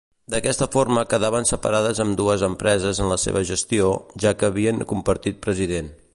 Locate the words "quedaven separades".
1.11-2.01